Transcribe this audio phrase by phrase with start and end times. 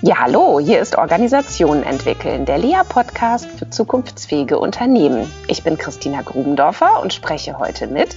[0.00, 5.28] Ja, hallo, hier ist Organisationen entwickeln, der LEA-Podcast für zukunftsfähige Unternehmen.
[5.48, 8.16] Ich bin Christina Grubendorfer und spreche heute mit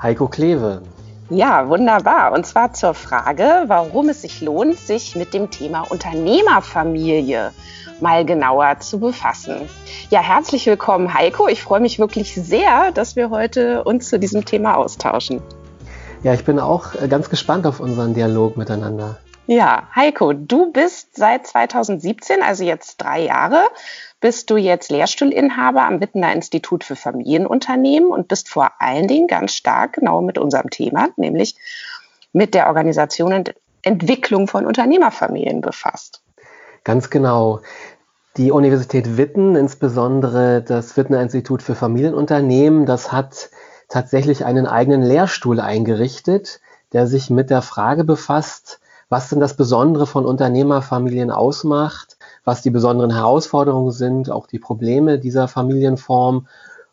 [0.00, 0.82] Heiko Klewe.
[1.28, 2.30] Ja, wunderbar.
[2.30, 7.50] Und zwar zur Frage, warum es sich lohnt, sich mit dem Thema Unternehmerfamilie
[8.00, 9.68] mal genauer zu befassen.
[10.10, 11.48] Ja, herzlich willkommen, Heiko.
[11.48, 15.42] Ich freue mich wirklich sehr, dass wir heute uns zu diesem Thema austauschen.
[16.22, 19.16] Ja, ich bin auch ganz gespannt auf unseren Dialog miteinander.
[19.48, 23.60] Ja, Heiko, du bist seit 2017, also jetzt drei Jahre,
[24.20, 29.52] bist du jetzt Lehrstuhlinhaber am Wittener Institut für Familienunternehmen und bist vor allen Dingen ganz
[29.52, 31.54] stark genau mit unserem Thema, nämlich
[32.32, 36.22] mit der Organisation und Entwicklung von Unternehmerfamilien befasst.
[36.82, 37.60] Ganz genau.
[38.36, 43.50] Die Universität Witten, insbesondere das Wittener Institut für Familienunternehmen, das hat
[43.88, 46.60] tatsächlich einen eigenen Lehrstuhl eingerichtet,
[46.92, 52.70] der sich mit der Frage befasst, was denn das Besondere von Unternehmerfamilien ausmacht, was die
[52.70, 56.48] besonderen Herausforderungen sind, auch die Probleme dieser Familienform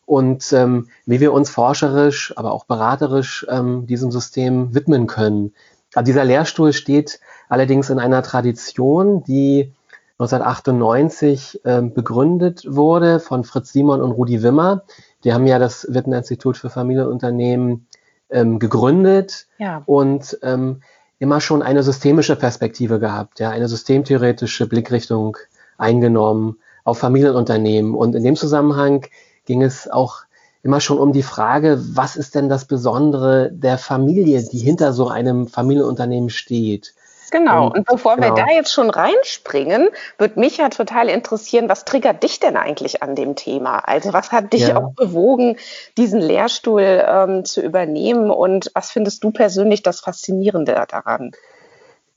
[0.05, 5.53] und ähm, wie wir uns forscherisch, aber auch beraterisch ähm, diesem System widmen können.
[5.93, 9.71] Aber dieser Lehrstuhl steht allerdings in einer Tradition, die
[10.19, 14.83] 1998 äh, begründet wurde von Fritz Simon und Rudi Wimmer.
[15.23, 17.87] Die haben ja das Witten Institut für Familienunternehmen
[18.29, 19.81] ähm, gegründet ja.
[19.85, 20.81] und ähm,
[21.23, 25.37] immer schon eine systemische Perspektive gehabt, ja, eine systemtheoretische Blickrichtung
[25.77, 27.95] eingenommen auf Familienunternehmen.
[27.95, 29.05] Und in dem Zusammenhang
[29.45, 30.23] ging es auch
[30.63, 35.07] immer schon um die Frage, was ist denn das Besondere der Familie, die hinter so
[35.07, 36.93] einem Familienunternehmen steht?
[37.33, 37.65] Genau.
[37.65, 38.35] Und, und bevor genau.
[38.35, 39.89] wir da jetzt schon reinspringen,
[40.19, 43.79] würde mich ja total interessieren, was triggert dich denn eigentlich an dem Thema?
[43.79, 44.77] Also was hat dich ja.
[44.77, 45.57] auch bewogen,
[45.97, 51.31] diesen Lehrstuhl ähm, zu übernehmen und was findest du persönlich das Faszinierende daran?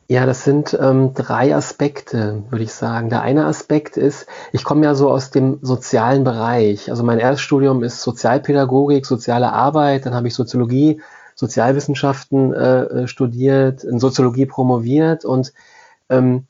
[0.06, 3.09] Ja, das sind ähm, drei Aspekte, würde ich sagen.
[3.09, 6.91] Der eine Aspekt ist, ich komme ja so aus dem sozialen Bereich.
[6.91, 11.00] Also mein Erststudium ist Sozialpädagogik, soziale Arbeit, dann habe ich Soziologie
[11.36, 15.52] Sozialwissenschaften äh, äh, studiert, in Soziologie promoviert und
[16.08, 16.47] ähm,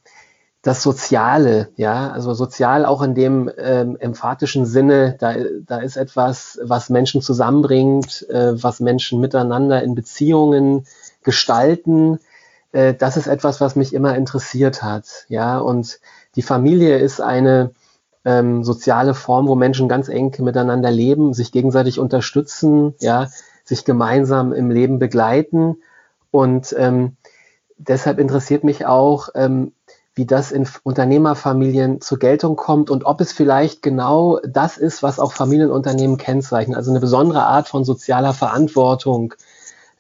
[0.62, 6.58] das Soziale, ja, also sozial auch in dem ähm, emphatischen Sinne, da, da ist etwas,
[6.62, 10.86] was Menschen zusammenbringt, äh, was Menschen miteinander in Beziehungen
[11.22, 12.18] gestalten.
[12.72, 16.00] Äh, das ist etwas, was mich immer interessiert hat, ja, und
[16.34, 17.72] die Familie ist eine
[18.24, 23.28] ähm, soziale Form, wo Menschen ganz eng miteinander leben, sich gegenseitig unterstützen, ja,
[23.66, 25.82] sich gemeinsam im Leben begleiten.
[26.30, 27.16] Und ähm,
[27.76, 29.72] deshalb interessiert mich auch, ähm,
[30.14, 35.20] wie das in Unternehmerfamilien zur Geltung kommt und ob es vielleicht genau das ist, was
[35.20, 36.74] auch Familienunternehmen kennzeichnen.
[36.74, 39.34] Also eine besondere Art von sozialer Verantwortung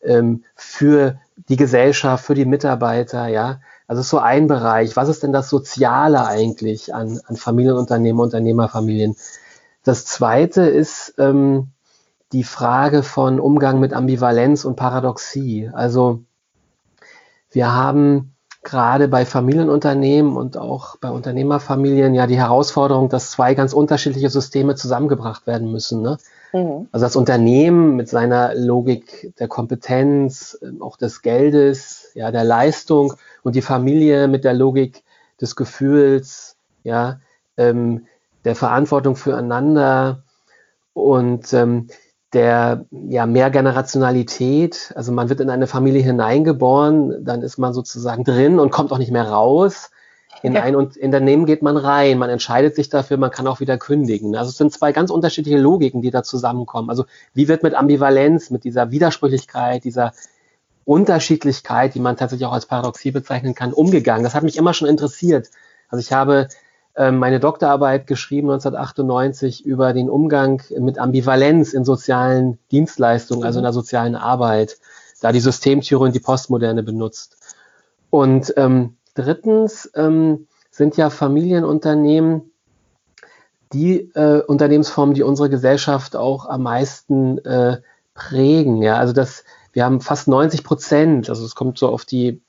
[0.02, 1.18] ähm, für
[1.50, 3.60] die Gesellschaft, für die Mitarbeiter, ja.
[3.88, 4.96] Also so ein Bereich.
[4.96, 9.16] Was ist denn das Soziale eigentlich an, an Familienunternehmen, Unternehmerfamilien?
[9.84, 11.68] Das zweite ist, ähm,
[12.32, 15.70] die Frage von Umgang mit Ambivalenz und Paradoxie.
[15.72, 16.24] Also
[17.50, 18.34] wir haben
[18.66, 24.74] gerade bei Familienunternehmen und auch bei Unternehmerfamilien ja die Herausforderung, dass zwei ganz unterschiedliche Systeme
[24.74, 26.02] zusammengebracht werden müssen.
[26.02, 26.18] Ne?
[26.52, 26.88] Mhm.
[26.90, 33.14] Also das Unternehmen mit seiner Logik der Kompetenz, ähm, auch des Geldes, ja, der Leistung
[33.44, 35.04] und die Familie mit der Logik
[35.40, 37.20] des Gefühls, ja,
[37.56, 38.06] ähm,
[38.44, 40.24] der Verantwortung füreinander
[40.92, 41.86] und ähm,
[42.32, 44.92] der ja, Mehrgenerationalität.
[44.94, 48.98] Also man wird in eine Familie hineingeboren, dann ist man sozusagen drin und kommt auch
[48.98, 49.90] nicht mehr raus.
[50.42, 50.62] In ja.
[50.62, 54.36] ein Unternehmen geht man rein, man entscheidet sich dafür, man kann auch wieder kündigen.
[54.36, 56.90] Also es sind zwei ganz unterschiedliche Logiken, die da zusammenkommen.
[56.90, 60.12] Also wie wird mit Ambivalenz, mit dieser Widersprüchlichkeit, dieser
[60.84, 64.24] Unterschiedlichkeit, die man tatsächlich auch als Paradoxie bezeichnen kann, umgegangen?
[64.24, 65.50] Das hat mich immer schon interessiert.
[65.88, 66.48] Also ich habe
[66.98, 73.74] meine Doktorarbeit geschrieben 1998 über den Umgang mit Ambivalenz in sozialen Dienstleistungen, also in der
[73.74, 74.78] sozialen Arbeit,
[75.20, 77.36] da die Systemtheorie und die Postmoderne benutzt.
[78.10, 82.50] Und ähm, drittens ähm, sind ja Familienunternehmen
[83.72, 87.78] die äh, Unternehmensformen, die unsere Gesellschaft auch am meisten äh,
[88.14, 88.82] prägen.
[88.82, 92.40] Ja, also das, wir haben fast 90 Prozent, also es kommt so auf die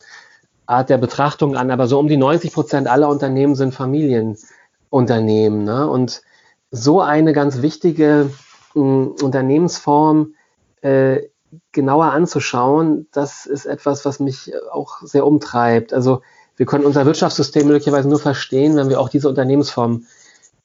[0.68, 5.64] Art der Betrachtung an, aber so um die 90 Prozent aller Unternehmen sind Familienunternehmen.
[5.64, 5.90] Ne?
[5.90, 6.22] Und
[6.70, 8.30] so eine ganz wichtige
[8.76, 10.34] mh, hm, Unternehmensform
[10.82, 11.22] äh,
[11.72, 15.94] genauer anzuschauen, das ist etwas, was mich auch sehr umtreibt.
[15.94, 16.22] Also
[16.58, 20.06] wir können unser Wirtschaftssystem möglicherweise nur verstehen, wenn wir auch diese Unternehmensform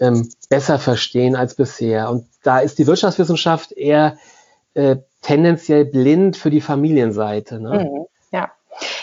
[0.01, 2.11] ähm, besser verstehen als bisher.
[2.11, 4.17] Und da ist die Wirtschaftswissenschaft eher
[4.75, 7.61] äh, tendenziell blind für die Familienseite.
[7.61, 7.85] Ne?
[7.85, 8.07] Mhm.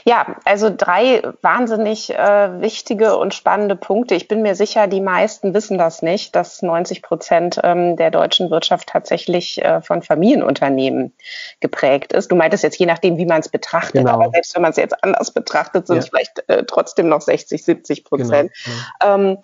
[0.09, 0.25] Ja.
[0.43, 4.15] Also drei wahnsinnig äh, wichtige und spannende Punkte.
[4.15, 8.49] Ich bin mir sicher, die meisten wissen das nicht, dass 90 Prozent ähm, der deutschen
[8.49, 11.13] Wirtschaft tatsächlich äh, von Familienunternehmen
[11.59, 12.31] geprägt ist.
[12.31, 14.13] Du meintest jetzt je nachdem, wie man es betrachtet, genau.
[14.13, 16.09] aber selbst wenn man es jetzt anders betrachtet, sind es ja.
[16.09, 18.51] vielleicht äh, trotzdem noch 60, 70 Prozent.
[18.65, 19.15] Genau.
[19.15, 19.37] Ähm,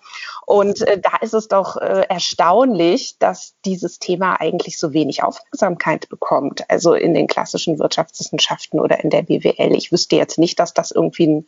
[0.46, 6.08] und äh, da ist es doch äh, erstaunlich, dass dieses Thema eigentlich so wenig Aufmerksamkeit
[6.08, 6.68] bekommt.
[6.68, 9.76] Also in den klassischen Wirtschaftswissenschaften oder in der BWL.
[9.76, 11.46] Ich wüsste jetzt nicht, dass das irgendwie ein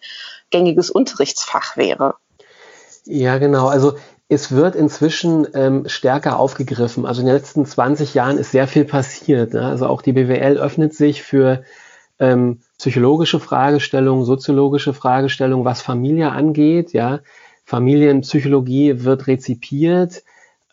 [0.51, 2.15] gängiges Unterrichtsfach wäre.
[3.05, 3.69] Ja, genau.
[3.69, 3.95] Also
[4.29, 7.07] es wird inzwischen ähm, stärker aufgegriffen.
[7.07, 9.55] Also in den letzten 20 Jahren ist sehr viel passiert.
[9.55, 9.65] Ne?
[9.65, 11.63] Also auch die BWL öffnet sich für
[12.19, 16.93] ähm, psychologische Fragestellungen, soziologische Fragestellungen, was Familie angeht.
[16.93, 17.21] Ja,
[17.65, 20.23] Familienpsychologie wird rezipiert.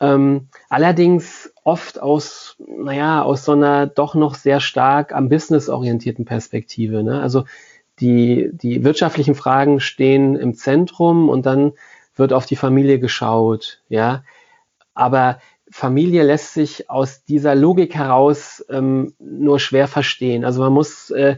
[0.01, 6.25] Ähm, allerdings oft aus, naja, aus so einer doch noch sehr stark am Business orientierten
[6.25, 7.03] Perspektive.
[7.03, 7.21] Ne?
[7.21, 7.45] Also
[7.99, 11.73] die, die wirtschaftlichen Fragen stehen im Zentrum und dann
[12.15, 14.23] wird auf die Familie geschaut, ja.
[14.93, 15.39] Aber
[15.69, 20.45] Familie lässt sich aus dieser Logik heraus ähm, nur schwer verstehen.
[20.45, 21.37] Also man muss äh,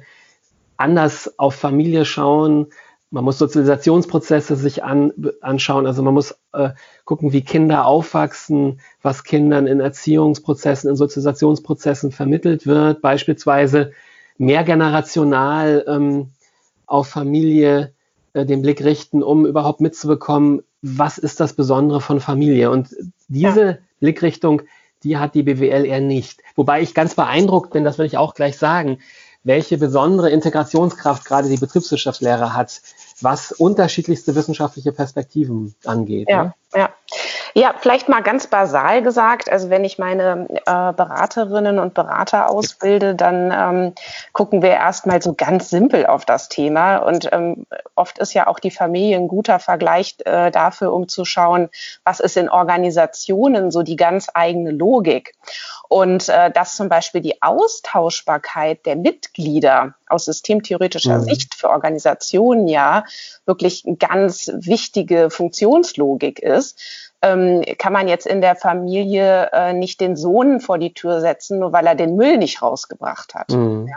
[0.76, 2.68] anders auf Familie schauen,
[3.10, 6.72] man muss Sozialisationsprozesse sich an, anschauen, also man muss äh,
[7.06, 13.92] gucken, wie Kinder aufwachsen, was Kindern in Erziehungsprozessen, in Sozialisationsprozessen vermittelt wird, beispielsweise
[14.38, 16.32] mehrgenerational ähm,
[16.88, 17.94] auf Familie
[18.34, 22.72] äh, den Blick richten, um überhaupt mitzubekommen, was ist das Besondere von Familie.
[22.72, 22.96] Und
[23.28, 23.78] diese ja.
[24.00, 24.64] Blickrichtung,
[25.04, 26.42] die hat die BWL eher nicht.
[26.56, 29.00] Wobei ich ganz beeindruckt bin, das will ich auch gleich sagen,
[29.44, 32.82] welche besondere Integrationskraft gerade die Betriebswirtschaftslehre hat,
[33.22, 36.28] was unterschiedlichste wissenschaftliche Perspektiven angeht.
[36.30, 36.54] Ja, ne?
[36.76, 36.90] ja.
[37.58, 39.52] Ja, vielleicht mal ganz basal gesagt.
[39.52, 43.94] Also wenn ich meine äh, Beraterinnen und Berater ausbilde, dann ähm,
[44.32, 46.98] gucken wir erstmal so ganz simpel auf das Thema.
[46.98, 47.66] Und ähm,
[47.96, 51.70] oft ist ja auch die Familie ein guter Vergleich äh, dafür, um zu schauen,
[52.04, 55.34] was ist in Organisationen so die ganz eigene Logik.
[55.90, 61.24] Und äh, dass zum Beispiel die Austauschbarkeit der Mitglieder aus systemtheoretischer mhm.
[61.24, 63.04] Sicht für Organisationen ja
[63.48, 70.00] wirklich eine ganz wichtige Funktionslogik ist ähm, kann man jetzt in der Familie äh, nicht
[70.00, 73.50] den Sohn vor die Tür setzen, nur weil er den Müll nicht rausgebracht hat.
[73.50, 73.88] Mhm.
[73.88, 73.96] Ja.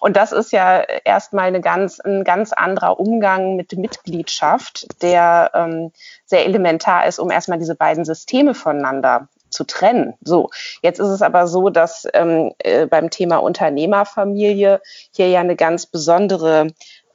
[0.00, 5.92] Und das ist ja erstmal eine ganz, ein ganz anderer Umgang mit Mitgliedschaft, der ähm,
[6.26, 10.14] sehr elementar ist, um erstmal diese beiden Systeme voneinander zu trennen.
[10.22, 10.50] So,
[10.82, 14.82] jetzt ist es aber so, dass ähm, äh, beim Thema Unternehmerfamilie
[15.14, 16.68] hier ja eine ganz besondere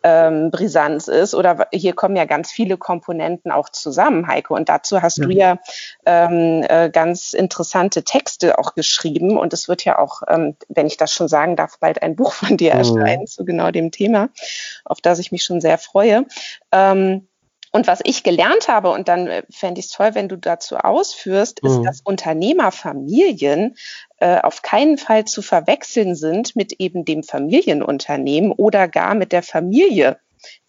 [0.03, 1.33] ähm, Brisanz ist.
[1.33, 4.53] Oder hier kommen ja ganz viele Komponenten auch zusammen, Heike.
[4.53, 5.25] Und dazu hast ja.
[5.25, 5.57] du ja
[6.05, 9.37] ähm, äh, ganz interessante Texte auch geschrieben.
[9.37, 12.33] Und es wird ja auch, ähm, wenn ich das schon sagen darf, bald ein Buch
[12.33, 12.77] von dir oh.
[12.77, 14.29] erscheinen zu genau dem Thema,
[14.85, 16.25] auf das ich mich schon sehr freue.
[16.71, 17.27] Ähm,
[17.75, 20.77] und was ich gelernt habe, und dann äh, fände ich es toll, wenn du dazu
[20.77, 21.83] ausführst, ist, mhm.
[21.83, 23.75] dass Unternehmerfamilien
[24.19, 29.41] äh, auf keinen Fall zu verwechseln sind mit eben dem Familienunternehmen oder gar mit der
[29.41, 30.19] Familie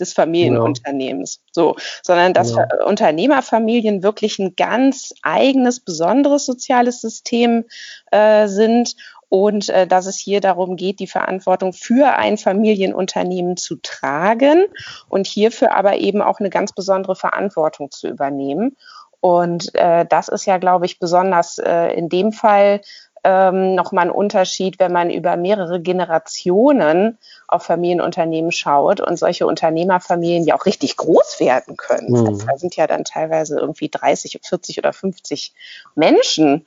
[0.00, 1.40] des Familienunternehmens.
[1.54, 1.74] Genau.
[1.74, 2.86] So, sondern dass genau.
[2.86, 7.64] Unternehmerfamilien wirklich ein ganz eigenes, besonderes soziales System
[8.10, 8.96] äh, sind
[9.34, 14.66] und äh, dass es hier darum geht, die Verantwortung für ein Familienunternehmen zu tragen
[15.08, 18.76] und hierfür aber eben auch eine ganz besondere Verantwortung zu übernehmen.
[19.18, 22.80] Und äh, das ist ja, glaube ich, besonders äh, in dem Fall
[23.24, 27.18] ähm, nochmal ein Unterschied, wenn man über mehrere Generationen
[27.48, 32.12] auf Familienunternehmen schaut und solche Unternehmerfamilien ja auch richtig groß werden können.
[32.12, 32.46] Mhm.
[32.46, 35.54] Das sind ja dann teilweise irgendwie 30, 40 oder 50
[35.96, 36.66] Menschen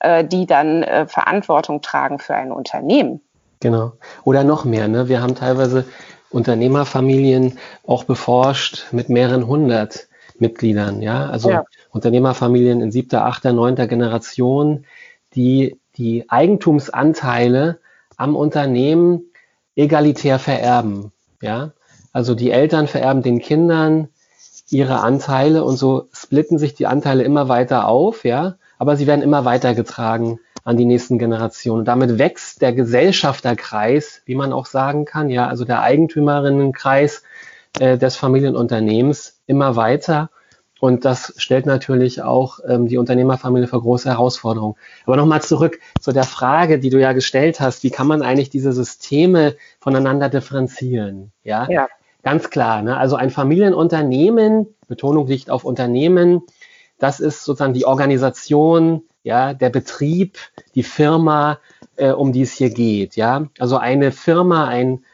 [0.00, 3.20] äh, die dann äh, Verantwortung tragen für ein Unternehmen.
[3.60, 3.92] Genau.
[4.24, 4.88] Oder noch mehr.
[4.88, 5.08] Ne?
[5.08, 5.84] Wir haben teilweise
[6.30, 11.02] Unternehmerfamilien auch beforscht mit mehreren hundert Mitgliedern.
[11.02, 11.64] Ja, also ja.
[11.90, 14.84] Unternehmerfamilien in siebter, achter, neunter Generation,
[15.34, 17.80] die die Eigentumsanteile
[18.16, 19.32] am Unternehmen
[19.74, 21.12] egalitär vererben.
[21.40, 21.72] Ja,
[22.12, 24.08] also die Eltern vererben den Kindern
[24.70, 28.24] ihre Anteile und so splitten sich die Anteile immer weiter auf.
[28.24, 31.80] Ja, aber sie werden immer weitergetragen an die nächsten Generationen.
[31.80, 37.22] Und damit wächst der Gesellschafterkreis, wie man auch sagen kann, ja, also der Eigentümerinnenkreis
[37.80, 40.30] äh, des Familienunternehmens immer weiter.
[40.80, 44.76] Und das stellt natürlich auch ähm, die Unternehmerfamilie vor große Herausforderungen.
[45.06, 48.50] Aber nochmal zurück zu der Frage, die du ja gestellt hast, wie kann man eigentlich
[48.50, 51.32] diese Systeme voneinander differenzieren?
[51.42, 51.88] Ja, ja.
[52.28, 52.82] Ganz klar.
[52.82, 52.94] Ne?
[52.94, 56.42] Also ein Familienunternehmen, Betonung liegt auf Unternehmen,
[56.98, 60.36] das ist sozusagen die Organisation, ja, der Betrieb,
[60.74, 61.58] die Firma,
[61.96, 63.16] äh, um die es hier geht.
[63.16, 65.06] Ja, also eine Firma, ein,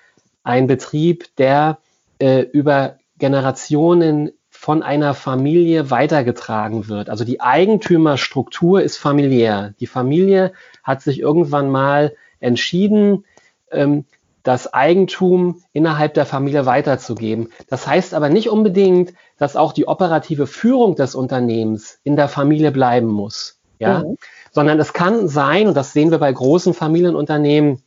[0.42, 1.78] ein Betrieb, der
[2.18, 7.10] äh, über Generationen von einer Familie weitergetragen wird.
[7.10, 9.74] Also die Eigentümerstruktur ist familiär.
[9.78, 10.52] Die Familie
[10.82, 13.24] hat sich irgendwann mal entschieden,
[13.70, 14.04] ähm,
[14.44, 17.48] das Eigentum innerhalb der Familie weiterzugeben.
[17.68, 22.70] Das heißt aber nicht unbedingt, dass auch die operative Führung des Unternehmens in der Familie
[22.70, 23.58] bleiben muss.
[23.78, 24.04] Ja?
[24.04, 24.18] Mhm.
[24.52, 27.82] Sondern es kann sein, und das sehen wir bei großen Familienunternehmen,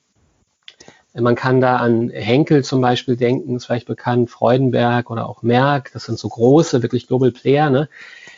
[1.14, 5.92] man kann da an Henkel zum Beispiel denken, ist vielleicht bekannt, Freudenberg oder auch Merck,
[5.94, 7.70] das sind so große, wirklich Global Player.
[7.70, 7.90] Ne?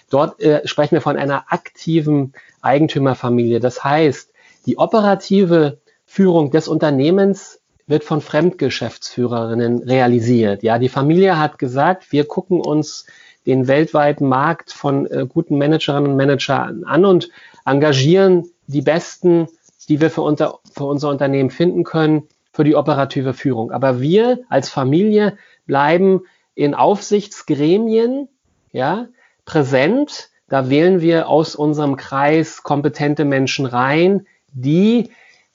[0.10, 3.60] Dort äh, sprechen wir von einer aktiven Eigentümerfamilie.
[3.60, 4.32] Das heißt,
[4.66, 7.59] die operative Führung des Unternehmens
[7.90, 10.62] wird von Fremdgeschäftsführerinnen realisiert.
[10.62, 13.08] Ja, die Familie hat gesagt, wir gucken uns
[13.48, 17.30] den weltweiten Markt von äh, guten Managerinnen und Managern an und
[17.66, 19.48] engagieren die Besten,
[19.90, 23.72] die wir für, unter, für unser Unternehmen finden können, für die operative Führung.
[23.72, 26.22] Aber wir als Familie bleiben
[26.54, 28.28] in Aufsichtsgremien
[28.72, 29.08] ja,
[29.46, 30.30] präsent.
[30.48, 35.10] Da wählen wir aus unserem Kreis kompetente Menschen rein, die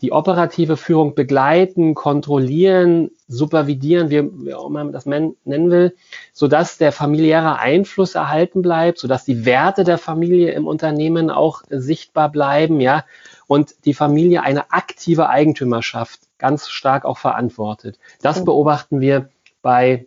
[0.04, 5.96] die operative Führung begleiten, kontrollieren, supervidieren, wie, wie auch man das nennen will,
[6.34, 12.30] sodass der familiäre Einfluss erhalten bleibt, sodass die Werte der Familie im Unternehmen auch sichtbar
[12.30, 13.06] bleiben, ja,
[13.46, 17.99] und die Familie eine aktive Eigentümerschaft ganz stark auch verantwortet.
[18.20, 18.44] Das mhm.
[18.44, 19.30] beobachten wir
[19.62, 20.04] bei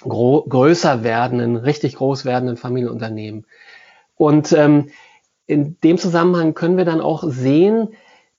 [0.00, 3.44] größer werdenden, richtig groß werdenden Familienunternehmen.
[4.16, 4.88] Und ähm,
[5.46, 7.88] in dem Zusammenhang können wir dann auch sehen,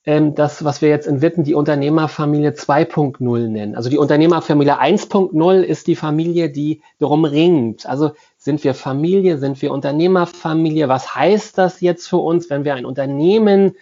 [0.05, 3.75] ähm, das, was wir jetzt in Witten die Unternehmerfamilie 2.0 nennen.
[3.75, 7.85] Also die Unternehmerfamilie 1.0 ist die Familie, die darum ringt.
[7.85, 10.87] Also sind wir Familie, sind wir Unternehmerfamilie?
[10.87, 13.75] Was heißt das jetzt für uns, wenn wir ein Unternehmen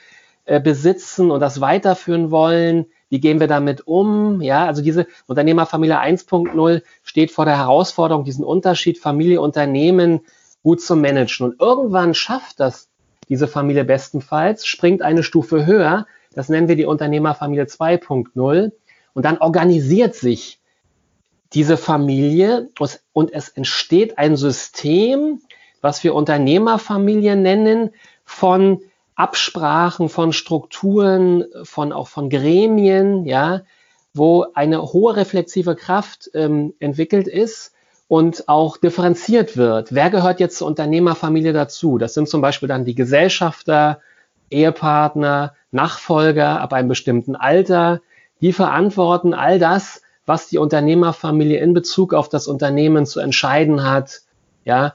[0.45, 2.87] äh, besitzen und das weiterführen wollen?
[3.09, 4.41] Wie gehen wir damit um?
[4.41, 10.21] Ja, also diese Unternehmerfamilie 1.0 steht vor der Herausforderung, diesen Unterschied Familie, Unternehmen
[10.63, 11.45] gut zu managen.
[11.45, 12.89] Und irgendwann schafft das
[13.29, 16.07] diese Familie bestenfalls, springt eine Stufe höher.
[16.33, 18.71] Das nennen wir die Unternehmerfamilie 2.0.
[19.13, 20.59] Und dann organisiert sich
[21.53, 22.69] diese Familie
[23.13, 25.41] und es entsteht ein System,
[25.81, 27.91] was wir Unternehmerfamilie nennen,
[28.25, 28.81] von
[29.15, 33.61] Absprachen, von Strukturen, von auch von Gremien, ja,
[34.13, 37.73] wo eine hohe reflexive Kraft ähm, entwickelt ist
[38.07, 39.93] und auch differenziert wird.
[39.93, 41.97] Wer gehört jetzt zur Unternehmerfamilie dazu?
[41.97, 43.99] Das sind zum Beispiel dann die Gesellschafter,
[44.49, 48.01] Ehepartner, Nachfolger ab einem bestimmten Alter.
[48.39, 54.21] Die verantworten all das, was die Unternehmerfamilie in Bezug auf das Unternehmen zu entscheiden hat.
[54.63, 54.93] Ja,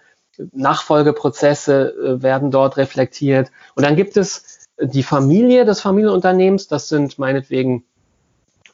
[0.52, 3.50] Nachfolgeprozesse äh, werden dort reflektiert.
[3.75, 6.69] Und dann gibt es die Familie des Familienunternehmens.
[6.69, 7.85] Das sind meinetwegen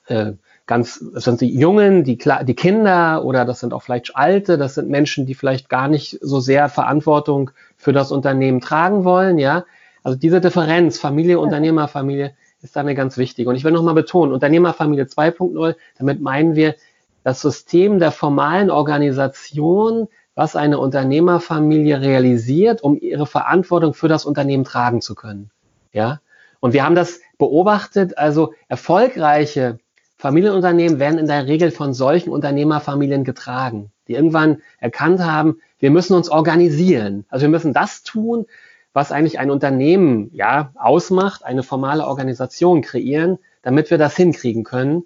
[0.06, 0.32] äh,
[0.68, 4.74] ganz, das sind die Jungen, die, die Kinder oder das sind auch vielleicht Alte, das
[4.74, 9.64] sind Menschen, die vielleicht gar nicht so sehr Verantwortung für das Unternehmen tragen wollen, ja.
[10.04, 13.48] Also diese Differenz, Familie, Unternehmerfamilie, ist da eine ganz wichtige.
[13.48, 16.76] Und ich will nochmal betonen, Unternehmerfamilie 2.0, damit meinen wir
[17.24, 24.64] das System der formalen Organisation, was eine Unternehmerfamilie realisiert, um ihre Verantwortung für das Unternehmen
[24.64, 25.50] tragen zu können.
[25.92, 26.20] Ja.
[26.60, 29.78] Und wir haben das beobachtet, also erfolgreiche
[30.18, 36.14] Familienunternehmen werden in der Regel von solchen Unternehmerfamilien getragen, die irgendwann erkannt haben, wir müssen
[36.14, 37.24] uns organisieren.
[37.28, 38.46] Also wir müssen das tun,
[38.92, 45.04] was eigentlich ein Unternehmen ja ausmacht, eine formale Organisation kreieren, damit wir das hinkriegen können,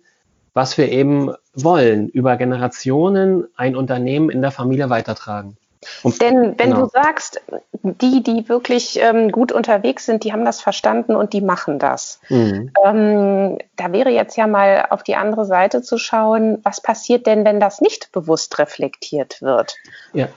[0.54, 5.58] was wir eben wollen, über Generationen ein Unternehmen in der Familie weitertragen.
[6.02, 6.82] Und, Denn wenn genau.
[6.82, 7.40] du sagst,
[7.82, 12.20] die, die wirklich ähm, gut unterwegs sind, die haben das verstanden und die machen das.
[12.28, 12.70] Mhm.
[12.84, 17.44] Ähm, da wäre jetzt ja mal auf die andere Seite zu schauen, was passiert denn,
[17.44, 19.74] wenn das nicht bewusst reflektiert wird?
[20.12, 20.28] Ja,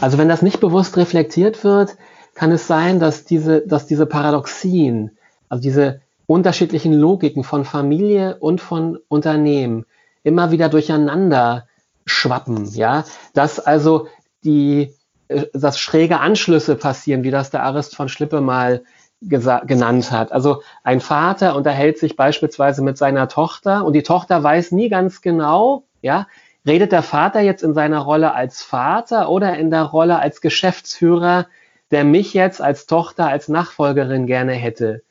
[0.00, 1.96] also wenn das nicht bewusst reflektiert wird,
[2.34, 5.16] kann es sein, dass diese, dass diese Paradoxien,
[5.48, 9.86] also diese unterschiedlichen Logiken von Familie und von Unternehmen
[10.22, 11.66] immer wieder durcheinander
[12.04, 14.08] schwappen, ja, dass also
[14.46, 14.94] die,
[15.28, 18.82] äh, dass schräge Anschlüsse passieren, wie das der Arist von Schlippe mal
[19.20, 20.30] genannt hat.
[20.30, 25.22] Also ein Vater unterhält sich beispielsweise mit seiner Tochter und die Tochter weiß nie ganz
[25.22, 26.26] genau, ja,
[26.66, 31.46] redet der Vater jetzt in seiner Rolle als Vater oder in der Rolle als Geschäftsführer,
[31.90, 35.02] der mich jetzt als Tochter, als Nachfolgerin gerne hätte.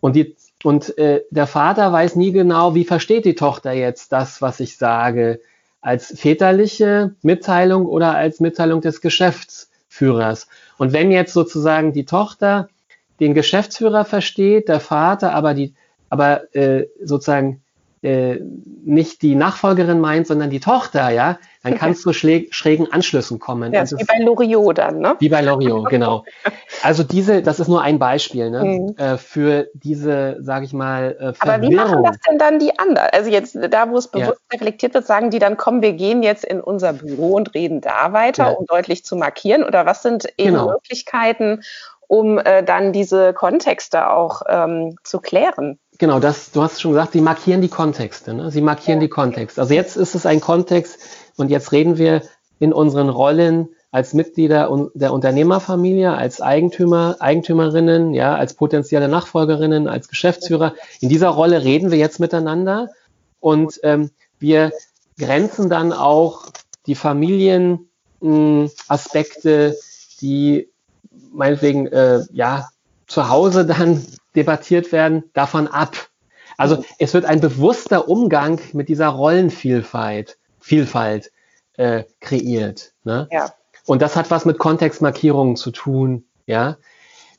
[0.00, 0.34] Und die
[0.64, 4.76] und äh, der Vater weiß nie genau, wie versteht die Tochter jetzt das, was ich
[4.76, 5.40] sage
[5.82, 10.48] als väterliche Mitteilung oder als Mitteilung des Geschäftsführers.
[10.78, 12.68] Und wenn jetzt sozusagen die Tochter
[13.20, 15.74] den Geschäftsführer versteht, der Vater aber die,
[16.08, 17.62] aber äh, sozusagen
[18.02, 18.38] äh,
[18.84, 23.72] nicht die Nachfolgerin meint, sondern die Tochter, ja, dann kann es zu schrägen Anschlüssen kommen.
[23.72, 25.16] Ja, wie bei Loriot dann, ne?
[25.20, 26.24] Wie bei Loriot, genau.
[26.82, 28.96] Also diese, das ist nur ein Beispiel ne, mhm.
[28.96, 33.08] äh, für diese, sage ich mal, äh, Aber wie machen das denn dann die anderen?
[33.12, 34.54] Also jetzt da, wo es bewusst ja.
[34.54, 38.12] reflektiert wird, sagen die dann, komm, wir gehen jetzt in unser Büro und reden da
[38.12, 38.50] weiter, ja.
[38.50, 39.62] um deutlich zu markieren?
[39.62, 40.72] Oder was sind eben genau.
[40.72, 41.62] Möglichkeiten,
[42.08, 45.78] um äh, dann diese Kontexte auch ähm, zu klären?
[45.98, 48.34] Genau, das, du hast schon gesagt, sie markieren die Kontexte.
[48.34, 48.50] Ne?
[48.50, 49.06] Sie markieren ja.
[49.06, 49.60] die Kontexte.
[49.60, 50.98] Also jetzt ist es ein Kontext
[51.36, 52.22] und jetzt reden wir
[52.58, 60.08] in unseren Rollen als Mitglieder der Unternehmerfamilie, als Eigentümer, Eigentümerinnen, ja, als potenzielle Nachfolgerinnen, als
[60.08, 60.74] Geschäftsführer.
[61.00, 62.88] In dieser Rolle reden wir jetzt miteinander
[63.38, 64.72] und ähm, wir
[65.18, 66.46] grenzen dann auch
[66.86, 69.76] die Familienaspekte,
[70.20, 70.70] die
[71.32, 72.68] meinetwegen äh, ja
[73.06, 76.08] zu Hause dann debattiert werden, davon ab.
[76.56, 81.30] Also es wird ein bewusster Umgang mit dieser Rollenvielfalt Vielfalt,
[81.74, 82.92] äh, kreiert.
[83.04, 83.28] Ne?
[83.30, 83.52] Ja.
[83.86, 86.24] Und das hat was mit Kontextmarkierungen zu tun.
[86.46, 86.78] Ja,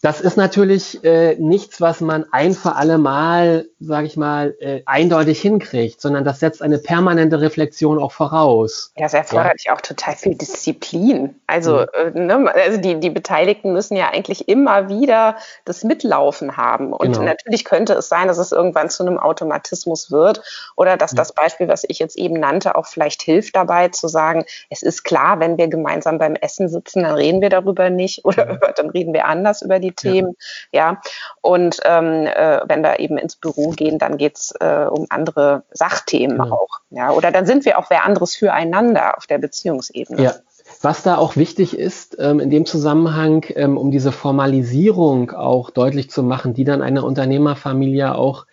[0.02, 4.82] das ist natürlich äh, nichts, was man ein für alle Mal, sage ich mal, äh,
[4.86, 8.92] eindeutig hinkriegt, sondern das setzt eine permanente Reflexion auch voraus.
[8.96, 11.36] Ja, das erfordert ja, auch total viel Disziplin.
[11.48, 12.16] Also, mhm.
[12.16, 16.94] äh, ne, also die, die Beteiligten müssen ja eigentlich immer wieder das Mitlaufen haben.
[16.94, 17.26] Und genau.
[17.26, 20.42] natürlich könnte es sein, dass es irgendwann zu einem Automatismus wird
[20.76, 21.18] oder dass mhm.
[21.18, 25.04] das Beispiel, was ich jetzt eben nannte, auch vielleicht hilft dabei zu sagen, es ist
[25.04, 28.60] klar, wenn wir gemeinsam beim Essen sitzen, dann reden wir darüber nicht oder mhm.
[28.76, 30.36] dann reden wir anders über die Themen.
[30.72, 30.92] Ja.
[30.94, 31.02] ja.
[31.42, 36.38] Und ähm, äh, wenn wir eben ins Büro gehen, dann geht's äh, um andere Sachthemen
[36.38, 36.56] genau.
[36.56, 36.80] auch.
[36.90, 37.12] Ja.
[37.12, 40.22] Oder dann sind wir auch wer anderes füreinander auf der Beziehungsebene.
[40.22, 40.34] Ja.
[40.82, 46.10] Was da auch wichtig ist, ähm, in dem Zusammenhang, ähm, um diese Formalisierung auch deutlich
[46.10, 48.46] zu machen, die dann eine Unternehmerfamilie auch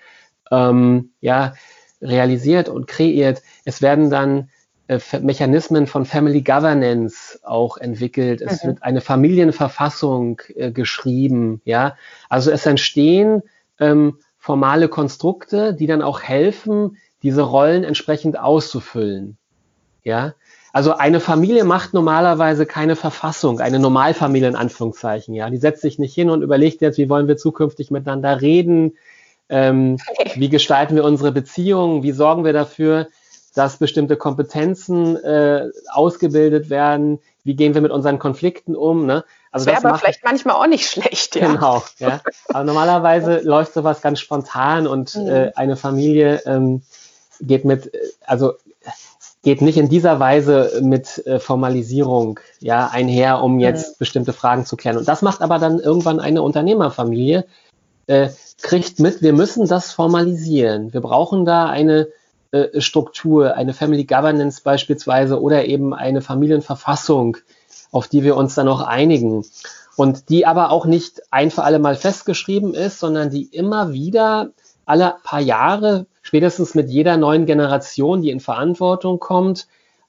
[0.50, 1.54] ähm, ja,
[2.02, 3.42] realisiert und kreiert.
[3.64, 4.50] Es werden dann
[4.88, 8.40] äh, Mechanismen von Family Governance auch entwickelt.
[8.40, 8.68] Es mhm.
[8.68, 11.60] wird eine Familienverfassung äh, geschrieben.
[11.64, 11.96] Ja,
[12.28, 13.42] also es entstehen
[13.78, 19.36] ähm, formale Konstrukte, die dann auch helfen, diese Rollen entsprechend auszufüllen.
[20.02, 20.34] Ja,
[20.72, 25.34] also eine Familie macht normalerweise keine Verfassung, eine Normalfamilie in Anführungszeichen.
[25.34, 28.96] Ja, die setzt sich nicht hin und überlegt jetzt, wie wollen wir zukünftig miteinander reden,
[29.50, 29.98] ähm,
[30.36, 33.08] wie gestalten wir unsere Beziehungen, wie sorgen wir dafür,
[33.54, 39.04] dass bestimmte Kompetenzen äh, ausgebildet werden, wie gehen wir mit unseren Konflikten um.
[39.04, 39.24] Ne?
[39.52, 41.34] Also das wäre aber vielleicht manchmal auch nicht schlecht.
[41.36, 41.52] Ja.
[41.52, 42.20] Genau, ja.
[42.48, 45.28] Aber normalerweise läuft sowas ganz spontan und mhm.
[45.28, 46.82] äh, eine Familie ähm,
[47.40, 47.90] geht mit,
[48.26, 48.54] also
[49.42, 53.98] geht nicht in dieser Weise mit äh, Formalisierung ja einher, um jetzt mhm.
[53.98, 54.98] bestimmte Fragen zu klären.
[54.98, 57.46] Und das macht aber dann irgendwann eine Unternehmerfamilie,
[58.06, 58.28] äh,
[58.60, 60.92] kriegt mit, wir müssen das formalisieren.
[60.92, 62.08] Wir brauchen da eine
[62.52, 67.38] äh, Struktur, eine Family Governance beispielsweise oder eben eine Familienverfassung,
[67.90, 69.44] auf die wir uns dann auch einigen.
[69.96, 74.50] Und die aber auch nicht ein für alle Mal festgeschrieben ist, sondern die immer wieder
[74.86, 79.66] alle paar Jahre, spätestens mit jeder neuen Generation, die in Verantwortung kommt,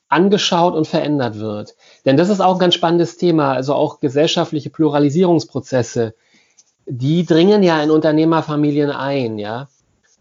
[0.09, 1.75] angeschaut und verändert wird.
[2.05, 6.13] Denn das ist auch ein ganz spannendes Thema, also auch gesellschaftliche Pluralisierungsprozesse,
[6.85, 9.69] die dringen ja in Unternehmerfamilien ein, ja.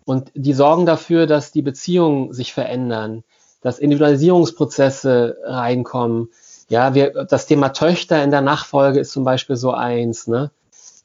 [0.05, 3.25] Und die sorgen dafür, dass die Beziehungen sich verändern,
[3.62, 6.29] dass Individualisierungsprozesse reinkommen.
[6.70, 10.52] Ja, wir, das Thema Töchter in der Nachfolge ist zum Beispiel so eins, ne?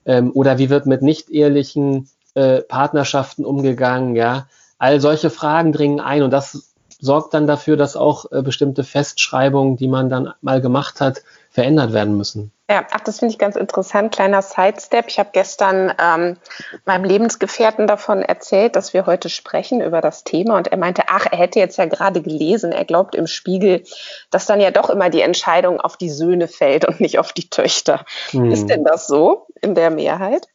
[0.05, 4.47] Ähm, oder wie wird mit nicht ehelichen äh, Partnerschaften umgegangen, ja?
[4.77, 9.75] All solche Fragen dringen ein und das sorgt dann dafür, dass auch äh, bestimmte Festschreibungen,
[9.75, 11.23] die man dann mal gemacht hat,
[11.55, 12.51] verändert werden müssen.
[12.69, 14.13] Ja, ach, das finde ich ganz interessant.
[14.13, 15.05] Kleiner Sidestep.
[15.07, 16.35] Ich habe gestern ähm,
[16.83, 20.57] meinem Lebensgefährten davon erzählt, dass wir heute sprechen über das Thema.
[20.57, 23.85] Und er meinte, ach, er hätte jetzt ja gerade gelesen, er glaubt im Spiegel,
[24.31, 27.49] dass dann ja doch immer die Entscheidung auf die Söhne fällt und nicht auf die
[27.49, 28.03] Töchter.
[28.31, 28.51] Hm.
[28.51, 30.45] Ist denn das so in der Mehrheit?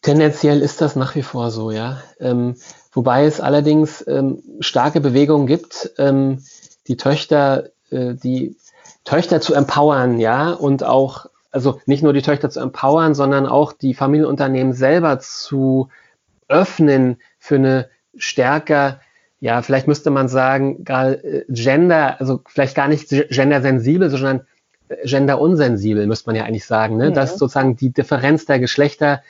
[0.00, 2.02] Tendenziell ist das nach wie vor so, ja.
[2.20, 2.56] Ähm,
[2.92, 6.42] wobei es allerdings ähm, starke Bewegungen gibt, ähm,
[6.88, 8.56] die Töchter, äh, die
[9.04, 13.72] Töchter zu empowern, ja, und auch also nicht nur die Töchter zu empowern, sondern auch
[13.72, 15.88] die Familienunternehmen selber zu
[16.48, 19.00] öffnen für eine stärker,
[19.38, 24.46] ja, vielleicht müsste man sagen, gar äh, Gender, also vielleicht gar nicht gendersensibel, sondern
[24.88, 27.10] äh, genderunsensibel, müsste man ja eigentlich sagen, ne?
[27.10, 27.14] Mhm.
[27.14, 29.22] dass sozusagen die Differenz der Geschlechter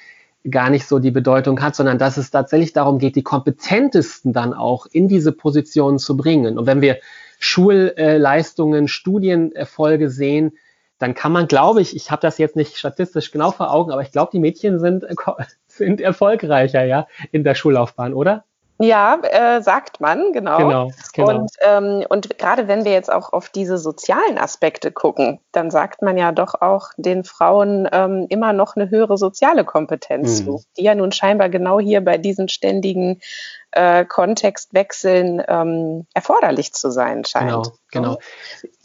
[0.48, 4.54] gar nicht so die Bedeutung hat, sondern dass es tatsächlich darum geht, die kompetentesten dann
[4.54, 6.58] auch in diese Positionen zu bringen.
[6.58, 6.98] Und wenn wir
[7.44, 10.56] Schulleistungen, Studienerfolge sehen,
[10.98, 14.02] dann kann man, glaube ich, ich habe das jetzt nicht statistisch genau vor Augen, aber
[14.02, 15.04] ich glaube, die Mädchen sind,
[15.66, 18.44] sind erfolgreicher, ja, in der Schullaufbahn, oder?
[18.82, 20.58] Ja, äh, sagt man, genau.
[20.58, 21.28] genau, genau.
[21.28, 26.02] Und, ähm, und gerade wenn wir jetzt auch auf diese sozialen Aspekte gucken, dann sagt
[26.02, 30.44] man ja doch auch den Frauen ähm, immer noch eine höhere soziale Kompetenz mhm.
[30.44, 33.20] zu, die ja nun scheinbar genau hier bei diesen ständigen
[33.70, 37.50] äh, Kontextwechseln ähm, erforderlich zu sein scheint.
[37.90, 38.18] Genau, genau.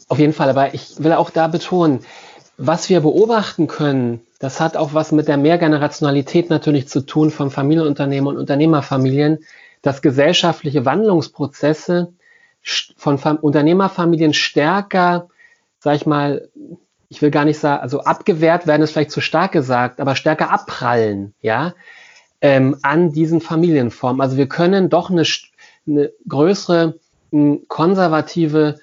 [0.08, 2.04] Auf jeden Fall, aber ich will auch da betonen,
[2.56, 7.50] was wir beobachten können, das hat auch was mit der Mehrgenerationalität natürlich zu tun von
[7.50, 9.44] Familienunternehmen und Unternehmerfamilien
[9.82, 12.12] dass gesellschaftliche Wandlungsprozesse
[12.96, 15.28] von Unternehmerfamilien stärker,
[15.78, 16.48] sag ich mal,
[17.08, 20.50] ich will gar nicht sagen, also abgewehrt werden ist vielleicht zu stark gesagt, aber stärker
[20.50, 21.74] abprallen, ja,
[22.40, 24.20] ähm, an diesen Familienformen.
[24.20, 25.24] Also wir können doch eine,
[25.86, 26.98] eine größere
[27.68, 28.78] konservative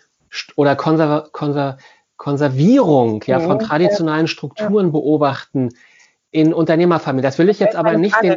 [0.56, 1.78] oder konserva konser
[2.18, 5.70] Konservierung ja, von traditionellen Strukturen beobachten,
[6.36, 7.24] in Unternehmerfamilien.
[7.24, 8.34] Das will ich jetzt aber nicht den,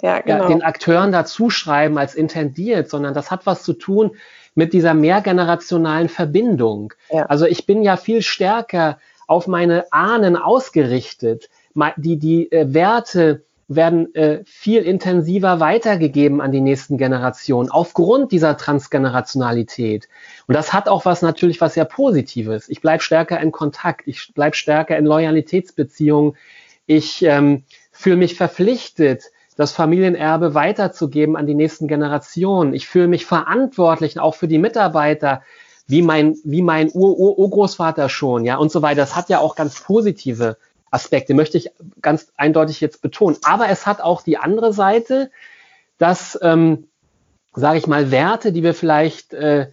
[0.00, 0.44] ja, genau.
[0.44, 4.12] ja, den Akteuren dazuschreiben als intendiert, sondern das hat was zu tun
[4.54, 6.94] mit dieser mehrgenerationalen Verbindung.
[7.10, 7.26] Ja.
[7.26, 11.50] Also ich bin ja viel stärker auf meine Ahnen ausgerichtet.
[11.96, 18.56] Die, die äh, Werte werden äh, viel intensiver weitergegeben an die nächsten Generationen aufgrund dieser
[18.56, 20.08] Transgenerationalität.
[20.46, 22.70] Und das hat auch was natürlich was sehr Positives.
[22.70, 26.36] Ich bleibe stärker in Kontakt, ich bleibe stärker in Loyalitätsbeziehungen
[26.86, 29.24] ich ähm, fühle mich verpflichtet,
[29.56, 32.74] das Familienerbe weiterzugeben an die nächsten Generationen.
[32.74, 35.42] Ich fühle mich verantwortlich auch für die Mitarbeiter,
[35.86, 39.02] wie mein, wie mein Ur-Urgroßvater schon, ja, und so weiter.
[39.02, 40.56] Das hat ja auch ganz positive
[40.90, 41.70] Aspekte, möchte ich
[42.00, 43.36] ganz eindeutig jetzt betonen.
[43.42, 45.30] Aber es hat auch die andere Seite,
[45.98, 46.88] dass, ähm,
[47.54, 49.70] sage ich mal, Werte, die wir vielleicht äh,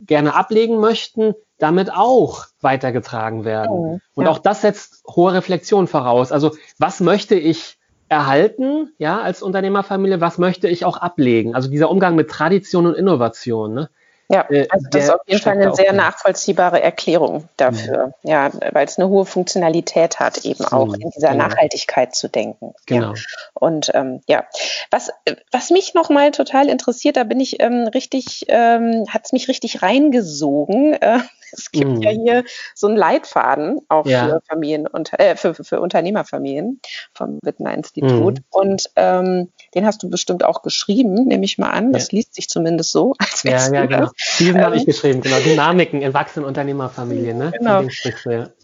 [0.00, 3.70] gerne ablegen möchten, damit auch weitergetragen werden.
[3.70, 4.30] Oh, und ja.
[4.30, 6.32] auch das setzt hohe Reflexion voraus.
[6.32, 11.54] Also was möchte ich erhalten, ja, als Unternehmerfamilie, was möchte ich auch ablegen?
[11.54, 13.74] Also dieser Umgang mit Tradition und Innovation.
[13.74, 13.90] Ne?
[14.28, 18.08] Ja, äh, also das ist auf jeden Fall eine sehr nachvollziehbare Erklärung dafür.
[18.22, 18.30] Mhm.
[18.30, 21.48] Ja, weil es eine hohe Funktionalität hat, eben auch mhm, in dieser genau.
[21.48, 22.74] Nachhaltigkeit zu denken.
[22.86, 23.12] Genau.
[23.12, 23.22] Ja.
[23.54, 24.44] Und ähm, ja,
[24.90, 25.10] was,
[25.52, 29.82] was mich nochmal total interessiert, da bin ich ähm, richtig, ähm, hat es mich richtig
[29.82, 30.94] reingesogen.
[30.94, 31.18] Äh,
[31.52, 32.02] es gibt mhm.
[32.02, 34.26] ja hier so einen Leitfaden auch ja.
[34.26, 36.80] für Familien und äh, für, für Unternehmerfamilien
[37.12, 38.38] vom Wittner Institut.
[38.38, 38.44] Mhm.
[38.50, 41.92] Und ähm, den hast du bestimmt auch geschrieben, nehme ich mal an.
[41.92, 42.16] Das ja.
[42.16, 44.10] liest sich zumindest so, als Ja, ja, genau.
[44.38, 45.38] Diesen ähm, habe ich geschrieben, genau.
[45.38, 47.52] Dynamiken in wachsenden Unternehmerfamilien, ne?
[47.56, 47.82] Genau.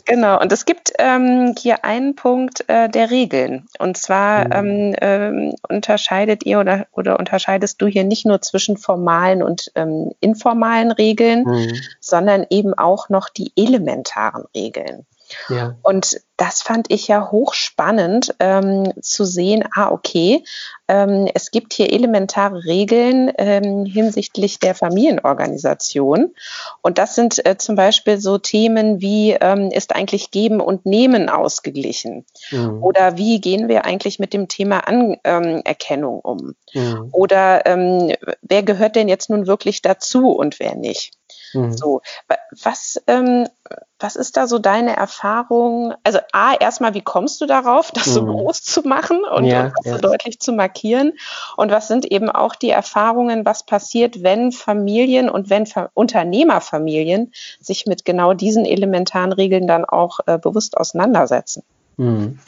[0.08, 3.68] Genau, und es gibt ähm, hier einen Punkt äh, der Regeln.
[3.78, 4.52] Und zwar mhm.
[4.52, 10.12] ähm, ähm, unterscheidet ihr oder, oder unterscheidest du hier nicht nur zwischen formalen und ähm,
[10.20, 11.74] informalen Regeln, mhm.
[12.00, 15.04] sondern eben auch noch die elementaren Regeln.
[15.50, 15.76] Ja.
[15.82, 20.44] Und das fand ich ja hochspannend ähm, zu sehen, ah, okay,
[20.86, 26.32] ähm, es gibt hier elementare Regeln ähm, hinsichtlich der Familienorganisation.
[26.80, 31.28] Und das sind äh, zum Beispiel so Themen wie, ähm, ist eigentlich Geben und Nehmen
[31.28, 32.24] ausgeglichen?
[32.52, 32.84] Mhm.
[32.84, 36.54] Oder wie gehen wir eigentlich mit dem Thema Anerkennung um?
[36.72, 37.08] Mhm.
[37.10, 41.12] Oder ähm, wer gehört denn jetzt nun wirklich dazu und wer nicht?
[41.52, 41.72] Mhm.
[41.72, 42.02] So,
[42.62, 43.48] was, ähm,
[43.98, 45.94] was ist da so deine Erfahrung?
[46.04, 48.12] Also A, erstmal, wie kommst du darauf, das mhm.
[48.12, 49.92] so groß zu machen und, ja, das ja.
[49.94, 51.12] so deutlich zu markieren?
[51.56, 57.32] Und was sind eben auch die Erfahrungen, was passiert, wenn Familien und wenn Ver Unternehmerfamilien
[57.60, 61.62] sich mit genau diesen elementaren Regeln dann auch äh, bewusst auseinandersetzen?
[61.96, 62.38] Mhm.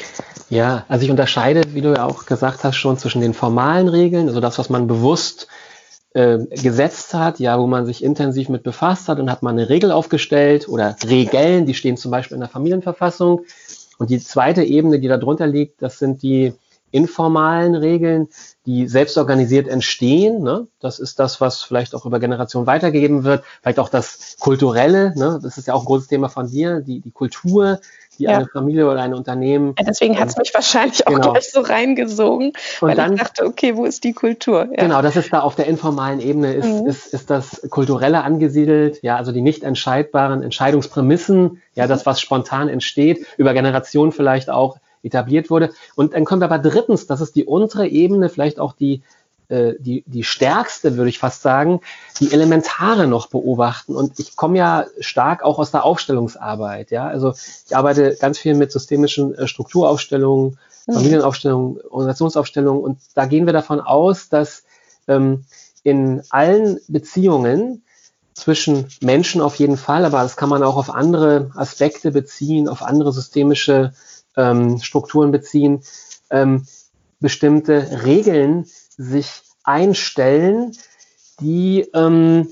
[0.48, 4.28] Ja, also ich unterscheide, wie du ja auch gesagt hast, schon zwischen den formalen Regeln,
[4.28, 5.48] also das, was man bewusst
[6.12, 9.68] äh, gesetzt hat, ja, wo man sich intensiv mit befasst hat und hat man eine
[9.68, 13.44] Regel aufgestellt oder Regeln, die stehen zum Beispiel in der Familienverfassung.
[14.00, 16.54] Und die zweite Ebene, die da drunter liegt, das sind die
[16.90, 18.28] informalen Regeln,
[18.64, 20.42] die selbstorganisiert entstehen.
[20.42, 20.68] Ne?
[20.80, 23.44] Das ist das, was vielleicht auch über Generationen weitergegeben wird.
[23.60, 25.38] Vielleicht auch das Kulturelle, ne?
[25.42, 27.78] das ist ja auch ein großes Thema von dir, die, die Kultur,
[28.20, 28.36] die ja.
[28.36, 29.74] eine Familie oder ein Unternehmen.
[29.78, 31.32] Ja, deswegen hat es mich wahrscheinlich auch genau.
[31.32, 34.68] gleich so reingesogen, und weil dann, ich dachte, okay, wo ist die Kultur?
[34.70, 34.84] Ja.
[34.84, 36.86] Genau, das ist da auf der informalen Ebene, ist, mhm.
[36.86, 42.68] ist, ist das Kulturelle angesiedelt, ja, also die nicht entscheidbaren Entscheidungsprämissen, ja, das, was spontan
[42.68, 45.70] entsteht, über Generationen vielleicht auch etabliert wurde.
[45.96, 49.02] Und dann kommen wir aber drittens, das ist die untere Ebene, vielleicht auch die
[49.50, 51.80] äh, die, die stärkste, würde ich fast sagen,
[52.20, 53.96] die Elementare noch beobachten.
[53.96, 56.90] Und ich komme ja stark auch aus der Aufstellungsarbeit.
[56.90, 57.34] Ja, also
[57.66, 60.92] ich arbeite ganz viel mit systemischen äh, Strukturaufstellungen, mhm.
[60.92, 62.82] Familienaufstellungen, Organisationsaufstellungen.
[62.82, 64.62] Und da gehen wir davon aus, dass
[65.08, 65.44] ähm,
[65.82, 67.82] in allen Beziehungen
[68.34, 72.82] zwischen Menschen auf jeden Fall, aber das kann man auch auf andere Aspekte beziehen, auf
[72.82, 73.92] andere systemische
[74.36, 75.82] ähm, Strukturen beziehen,
[76.30, 76.66] ähm,
[77.18, 78.66] bestimmte Regeln
[79.00, 80.72] sich einstellen,
[81.40, 82.48] die, ähm,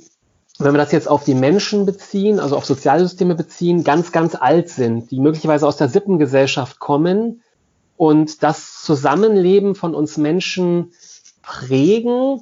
[0.58, 4.70] wenn wir das jetzt auf die Menschen beziehen, also auf Sozialsysteme beziehen, ganz, ganz alt
[4.70, 7.42] sind, die möglicherweise aus der Sippengesellschaft kommen
[7.96, 10.92] und das Zusammenleben von uns Menschen
[11.42, 12.40] prägen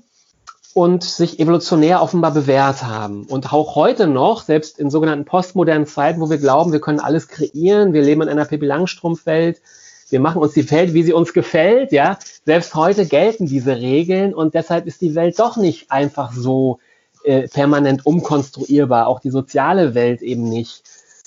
[0.73, 3.25] und sich evolutionär offenbar bewährt haben.
[3.25, 7.29] Und auch heute noch, selbst in sogenannten postmodernen Zeiten, wo wir glauben, wir können alles
[7.29, 9.61] kreieren, wir leben in einer Pippi Langstrumpf-Welt,
[10.09, 12.19] wir machen uns die Welt, wie sie uns gefällt, ja.
[12.45, 16.79] Selbst heute gelten diese Regeln und deshalb ist die Welt doch nicht einfach so
[17.25, 20.83] äh, permanent umkonstruierbar, auch die soziale Welt eben nicht,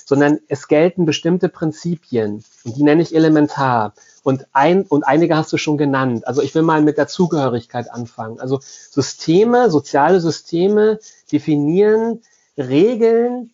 [0.05, 3.93] sondern es gelten bestimmte Prinzipien und die nenne ich elementar.
[4.23, 6.27] Und, ein, und einige hast du schon genannt.
[6.27, 8.39] Also ich will mal mit der Zugehörigkeit anfangen.
[8.39, 10.99] Also Systeme, soziale Systeme
[11.31, 12.21] definieren
[12.57, 13.51] Regeln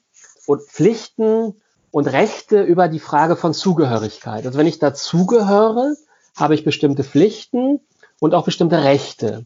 [0.47, 1.55] und Pflichten
[1.95, 4.45] und Rechte über die Frage von Zugehörigkeit.
[4.45, 5.95] Also wenn ich dazugehöre,
[6.35, 7.79] habe ich bestimmte Pflichten
[8.19, 9.45] und auch bestimmte Rechte.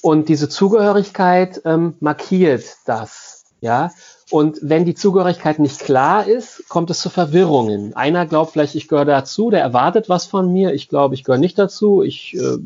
[0.00, 3.46] Und diese Zugehörigkeit ähm, markiert das.
[3.60, 3.90] Ja,
[4.30, 7.96] und wenn die Zugehörigkeit nicht klar ist, kommt es zu Verwirrungen.
[7.96, 10.74] Einer glaubt vielleicht, ich gehöre dazu, der erwartet was von mir.
[10.74, 12.04] Ich glaube, ich gehöre nicht dazu.
[12.04, 12.58] Ich äh,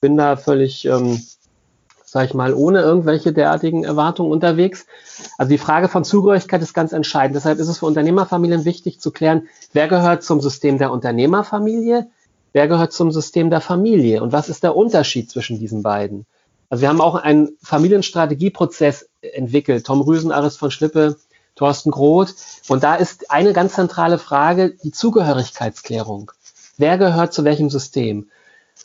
[0.00, 1.20] bin da völlig, ähm,
[2.14, 4.86] sag ich mal, ohne irgendwelche derartigen Erwartungen unterwegs.
[5.36, 7.34] Also die Frage von Zugehörigkeit ist ganz entscheidend.
[7.34, 12.06] Deshalb ist es für Unternehmerfamilien wichtig zu klären, wer gehört zum System der Unternehmerfamilie,
[12.52, 16.24] wer gehört zum System der Familie und was ist der Unterschied zwischen diesen beiden.
[16.70, 19.84] Also wir haben auch einen Familienstrategieprozess entwickelt.
[19.84, 21.16] Tom Rüsen, Aris von Schlippe,
[21.56, 22.36] Thorsten Groth.
[22.68, 26.30] Und da ist eine ganz zentrale Frage die Zugehörigkeitsklärung.
[26.78, 28.28] Wer gehört zu welchem System?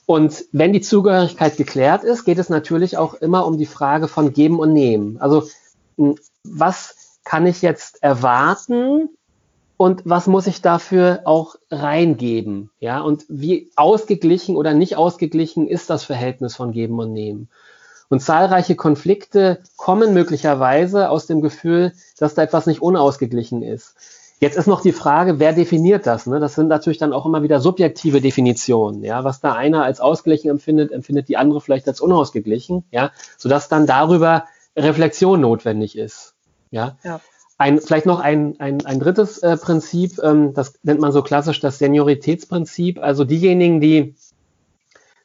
[0.10, 4.34] Und wenn die Zugehörigkeit geklärt ist, geht es natürlich auch immer um die Frage von
[4.34, 5.22] Geben und Nehmen.
[5.22, 5.44] Also
[6.44, 9.10] was kann ich jetzt erwarten
[9.78, 12.72] und was muss ich dafür auch reingeben?
[12.80, 17.48] Ja, und wie ausgeglichen oder nicht ausgeglichen ist das Verhältnis von Geben und Nehmen?
[18.10, 23.94] Und zahlreiche Konflikte kommen möglicherweise aus dem Gefühl, dass da etwas nicht unausgeglichen ist.
[24.40, 26.26] Jetzt ist noch die Frage, wer definiert das?
[26.26, 26.40] Ne?
[26.40, 29.04] Das sind natürlich dann auch immer wieder subjektive Definitionen.
[29.04, 29.26] Ja?
[29.26, 33.12] Was da einer als ausgeglichen empfindet, empfindet die andere vielleicht als unausgeglichen, ja?
[33.38, 34.46] sodass dann darüber
[34.78, 36.36] Reflexion notwendig ist.
[36.72, 36.98] Ja?
[37.04, 37.20] ja.
[37.58, 41.60] Ein, vielleicht noch ein, ein, ein drittes äh, Prinzip, ähm, das nennt man so klassisch
[41.60, 43.00] das Senioritätsprinzip.
[43.00, 44.16] Also diejenigen, die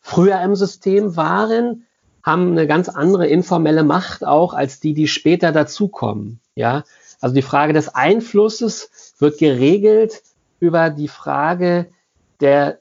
[0.01, 1.87] früher im System waren,
[2.25, 6.41] haben eine ganz andere informelle Macht auch als die, die später dazukommen.
[6.57, 6.83] Ja,
[7.21, 10.23] also die Frage des Einflusses wird geregelt
[10.61, 11.87] über die Frage
[12.41, 12.79] der,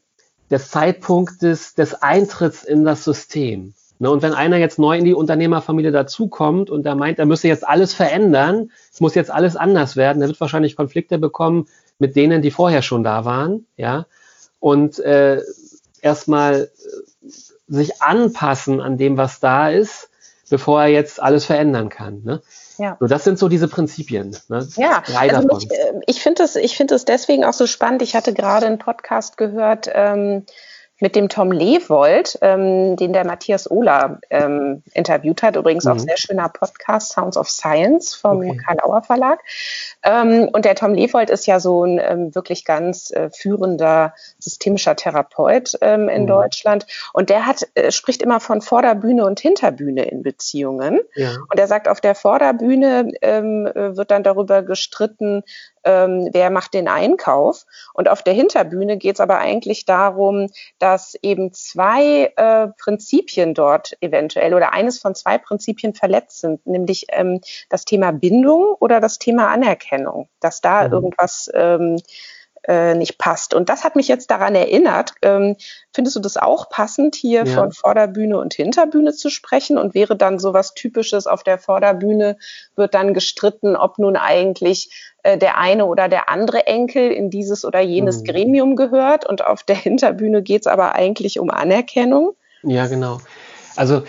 [0.50, 3.74] des Zeitpunktes des Eintritts in das System.
[4.00, 7.48] Ne, und wenn einer jetzt neu in die Unternehmerfamilie dazukommt und der meint, er müsse
[7.48, 11.67] jetzt alles verändern, es muss jetzt alles anders werden, der wird wahrscheinlich Konflikte bekommen
[12.00, 14.06] mit denen, die vorher schon da waren, ja.
[14.60, 15.41] Und äh,
[16.02, 16.69] erstmal
[17.67, 20.10] sich anpassen an dem, was da ist,
[20.54, 22.22] bevor er jetzt alles verändern kann.
[22.24, 22.39] Ne?
[22.78, 22.96] Ja.
[23.00, 24.38] So, das sind so diese Prinzipien.
[24.50, 24.68] Ne?
[24.76, 25.68] Ja, Drei also davon.
[26.06, 28.04] Ich finde es ich finde es deswegen auch so spannend.
[28.04, 30.46] Ich hatte gerade einen Podcast gehört, ähm,
[30.99, 35.56] mit dem Tom Lewold, ähm, den der Matthias Ohler ähm, interviewt hat.
[35.56, 35.91] Übrigens mhm.
[35.91, 38.58] auch sehr schöner Podcast, Sounds of Science vom okay.
[38.65, 39.39] Karl Auer Verlag.
[40.03, 44.95] Ähm, und der Tom Lewold ist ja so ein ähm, wirklich ganz äh, führender systemischer
[44.95, 46.27] Therapeut ähm, in mhm.
[46.27, 46.86] Deutschland.
[47.12, 50.99] Und der hat, äh, spricht immer von Vorderbühne und Hinterbühne in Beziehungen.
[51.15, 51.32] Ja.
[51.49, 55.43] Und er sagt, auf der Vorderbühne ähm, äh, wird dann darüber gestritten,
[55.84, 57.65] ähm, wer macht den Einkauf.
[57.93, 63.93] Und auf der Hinterbühne geht es aber eigentlich darum, dass eben zwei äh, Prinzipien dort
[64.02, 69.19] eventuell oder eines von zwei Prinzipien verletzt sind, nämlich ähm, das Thema Bindung oder das
[69.19, 70.93] Thema Anerkennung, dass da mhm.
[70.93, 71.98] irgendwas ähm,
[72.67, 73.54] äh, nicht passt.
[73.54, 75.13] Und das hat mich jetzt daran erinnert.
[75.21, 75.56] Ähm,
[75.93, 77.54] findest du das auch passend, hier ja.
[77.54, 79.78] von Vorderbühne und Hinterbühne zu sprechen?
[79.78, 82.38] Und wäre dann so was Typisches auf der Vorderbühne,
[82.76, 87.65] wird dann gestritten, ob nun eigentlich äh, der eine oder der andere Enkel in dieses
[87.65, 88.26] oder jenes mhm.
[88.26, 89.26] Gremium gehört.
[89.28, 92.36] Und auf der Hinterbühne geht es aber eigentlich um Anerkennung.
[92.63, 93.19] Ja, genau.
[93.76, 94.04] Also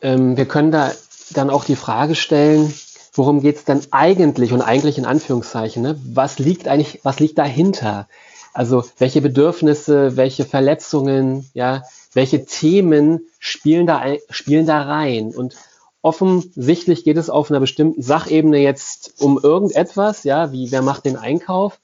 [0.00, 0.92] ähm, wir können da
[1.30, 2.72] dann auch die Frage stellen,
[3.18, 6.00] worum geht es denn eigentlich und eigentlich in Anführungszeichen, ne?
[6.04, 8.08] was liegt eigentlich, was liegt dahinter?
[8.54, 11.82] Also welche Bedürfnisse, welche Verletzungen, ja,
[12.14, 15.34] welche Themen spielen da, spielen da rein?
[15.36, 15.56] Und
[16.00, 21.16] offensichtlich geht es auf einer bestimmten Sachebene jetzt um irgendetwas, ja, wie wer macht den
[21.16, 21.78] Einkauf.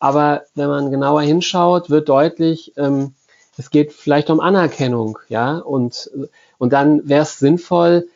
[0.00, 3.14] Aber wenn man genauer hinschaut, wird deutlich, ähm,
[3.56, 6.10] es geht vielleicht um Anerkennung, ja, und,
[6.58, 8.08] und dann wäre es sinnvoll,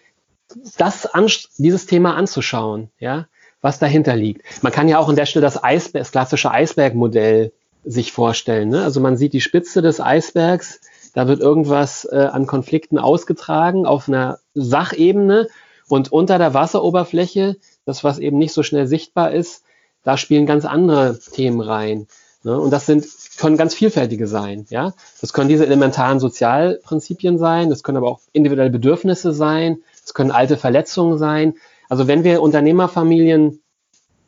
[0.77, 1.27] das an,
[1.59, 3.27] dieses Thema anzuschauen, ja,
[3.61, 4.43] was dahinter liegt.
[4.63, 7.53] Man kann ja auch an der Stelle das, Eisberg, das klassische Eisbergmodell
[7.85, 8.69] sich vorstellen.
[8.69, 8.83] Ne?
[8.83, 10.81] Also man sieht die Spitze des Eisbergs,
[11.15, 15.49] da wird irgendwas äh, an Konflikten ausgetragen auf einer Sachebene
[15.89, 19.65] und unter der Wasseroberfläche, das was eben nicht so schnell sichtbar ist,
[20.05, 22.07] da spielen ganz andere Themen rein.
[22.45, 22.59] Ne?
[22.59, 23.07] Und das sind,
[23.39, 24.67] können ganz vielfältige sein.
[24.71, 24.93] Ja?
[25.21, 30.31] Das können diese elementaren Sozialprinzipien sein, das können aber auch individuelle Bedürfnisse sein, das können
[30.31, 31.55] alte Verletzungen sein.
[31.91, 33.61] Also wenn wir Unternehmerfamilien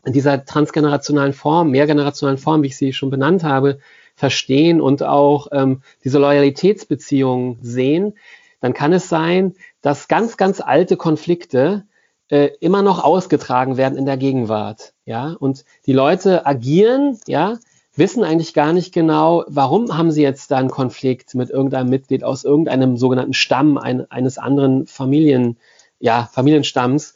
[0.04, 3.78] in dieser transgenerationalen Form, mehrgenerationalen Form, wie ich sie schon benannt habe,
[4.14, 8.12] verstehen und auch ähm, diese Loyalitätsbeziehungen sehen,
[8.60, 11.86] dann kann es sein, dass ganz, ganz alte Konflikte
[12.28, 14.92] äh, immer noch ausgetragen werden in der Gegenwart.
[15.06, 17.56] Ja, und die Leute agieren, ja,
[17.94, 22.24] wissen eigentlich gar nicht genau, warum haben sie jetzt da einen Konflikt mit irgendeinem Mitglied
[22.24, 25.59] aus irgendeinem sogenannten Stamm ein, eines anderen Familien,
[25.98, 27.14] ja, Familienstamms.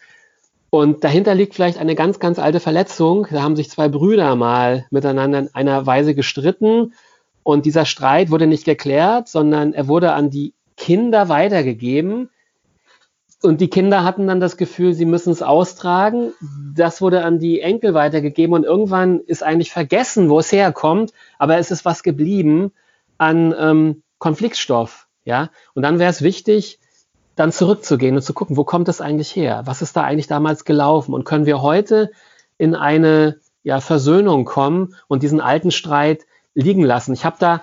[0.70, 3.28] Und dahinter liegt vielleicht eine ganz, ganz alte Verletzung.
[3.30, 6.92] Da haben sich zwei Brüder mal miteinander in einer Weise gestritten
[7.44, 12.30] und dieser Streit wurde nicht geklärt, sondern er wurde an die Kinder weitergegeben.
[13.44, 16.32] Und die Kinder hatten dann das Gefühl, sie müssen es austragen.
[16.74, 21.58] Das wurde an die Enkel weitergegeben und irgendwann ist eigentlich vergessen, wo es herkommt, aber
[21.58, 22.72] es ist was geblieben
[23.18, 25.08] an ähm, Konfliktstoff.
[25.26, 26.78] Ja, und dann wäre es wichtig,
[27.36, 29.62] dann zurückzugehen und zu gucken, wo kommt das eigentlich her?
[29.66, 31.12] Was ist da eigentlich damals gelaufen?
[31.12, 32.12] Und können wir heute
[32.56, 37.12] in eine ja, Versöhnung kommen und diesen alten Streit liegen lassen?
[37.12, 37.62] Ich habe da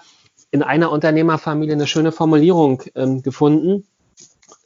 [0.51, 3.87] in einer Unternehmerfamilie eine schöne Formulierung ähm, gefunden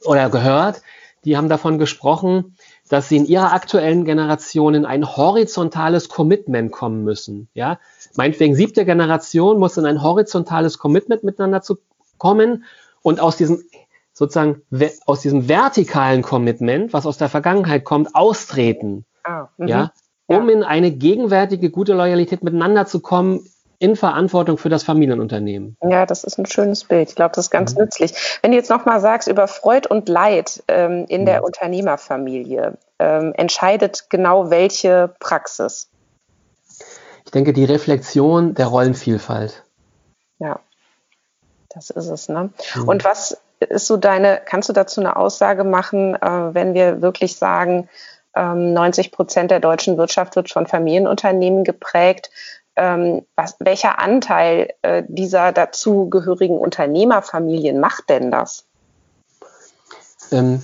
[0.04, 0.82] oder gehört.
[1.26, 2.56] Die haben davon gesprochen,
[2.88, 7.48] dass sie in ihrer aktuellen Generation in ein horizontales Commitment kommen müssen.
[7.52, 7.80] Ja,
[8.14, 11.78] meinetwegen siebte Generation muss in ein horizontales Commitment miteinander zu
[12.16, 12.64] kommen
[13.02, 13.64] und aus diesem
[14.12, 14.62] sozusagen
[15.04, 19.04] aus diesem vertikalen Commitment, was aus der Vergangenheit kommt, austreten.
[19.24, 19.92] Ah, ja,
[20.26, 23.40] um in eine gegenwärtige gute Loyalität miteinander zu kommen,
[23.78, 25.76] in Verantwortung für das Familienunternehmen.
[25.82, 27.10] Ja, das ist ein schönes Bild.
[27.10, 27.82] Ich glaube, das ist ganz mhm.
[27.82, 28.12] nützlich.
[28.42, 31.26] Wenn du jetzt nochmal sagst über Freud und Leid ähm, in mhm.
[31.26, 35.88] der Unternehmerfamilie, ähm, entscheidet genau welche Praxis?
[37.24, 39.64] Ich denke, die Reflexion der Rollenvielfalt.
[40.38, 40.60] Ja,
[41.68, 42.28] das ist es.
[42.28, 42.50] Ne?
[42.74, 42.88] Mhm.
[42.88, 47.36] Und was ist so deine, kannst du dazu eine Aussage machen, äh, wenn wir wirklich
[47.36, 47.88] sagen,
[48.34, 52.30] ähm, 90 Prozent der deutschen Wirtschaft wird von Familienunternehmen geprägt?
[52.76, 58.66] Ähm, was, welcher Anteil äh, dieser dazugehörigen Unternehmerfamilien macht denn das?
[60.30, 60.62] Ähm,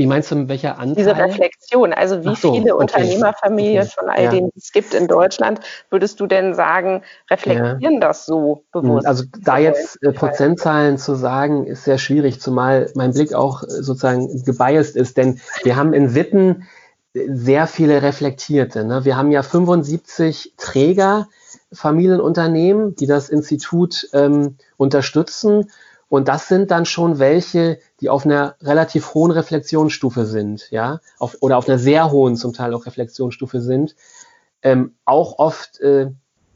[0.00, 0.94] wie meinst du, welcher Anteil?
[0.94, 2.82] Diese Reflexion, also wie so, viele okay.
[2.84, 3.92] Unternehmerfamilien okay.
[3.98, 4.30] von all ja.
[4.30, 8.00] denen es gibt in Deutschland, würdest du denn sagen, reflektieren ja.
[8.00, 9.06] das so bewusst?
[9.06, 13.66] Also da jetzt äh, Prozentzahlen zu sagen, ist sehr schwierig, zumal mein Blick auch äh,
[13.66, 16.66] sozusagen gebiased ist, denn wir haben in Witten
[17.12, 18.84] sehr viele Reflektierte.
[18.84, 19.04] Ne?
[19.04, 21.28] Wir haben ja 75 Träger,
[21.72, 25.70] Familienunternehmen, die das Institut ähm, unterstützen
[26.10, 31.36] und das sind dann schon welche, die auf einer relativ hohen Reflexionsstufe sind, ja, auf,
[31.40, 33.94] oder auf einer sehr hohen zum Teil auch Reflexionsstufe sind.
[34.60, 36.10] Ähm, auch oft äh,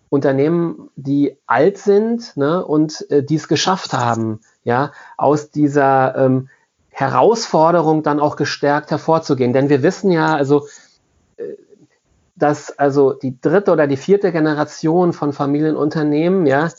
[0.09, 6.49] Unternehmen, die alt sind ne, und äh, die es geschafft haben, ja, aus dieser ähm,
[6.94, 9.52] Herausforderung dann auch gestärkt hervorzugehen.
[9.52, 10.68] Denn wir wissen ja, also
[11.37, 11.42] äh,
[12.37, 16.70] dass also die dritte oder die vierte Generation von Familienunternehmen, ja,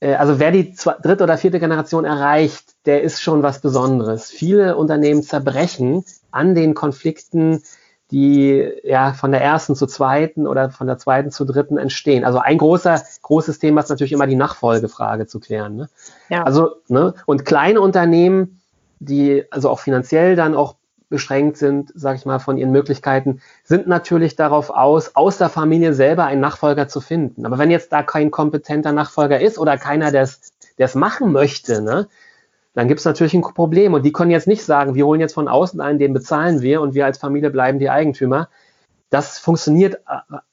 [0.00, 4.28] äh, also wer die dritte oder vierte Generation erreicht, der ist schon was Besonderes.
[4.28, 7.62] Viele Unternehmen zerbrechen an den Konflikten,
[8.10, 12.24] die ja von der ersten zur zweiten oder von der zweiten zur dritten entstehen.
[12.24, 15.76] Also ein großer, großes Thema ist natürlich immer die Nachfolgefrage zu klären.
[15.76, 15.88] Ne?
[16.28, 16.42] Ja.
[16.42, 17.14] Also, ne?
[17.24, 18.60] Und kleine Unternehmen,
[18.98, 20.76] die also auch finanziell dann auch
[21.08, 25.94] beschränkt sind, sage ich mal, von ihren Möglichkeiten, sind natürlich darauf aus, aus der Familie
[25.94, 27.46] selber einen Nachfolger zu finden.
[27.46, 30.28] Aber wenn jetzt da kein kompetenter Nachfolger ist oder keiner, der
[30.76, 32.08] es machen möchte, ne,
[32.74, 33.94] dann gibt es natürlich ein Problem.
[33.94, 36.80] Und die können jetzt nicht sagen, wir holen jetzt von außen einen, den bezahlen wir
[36.80, 38.48] und wir als Familie bleiben die Eigentümer.
[39.10, 40.00] Das funktioniert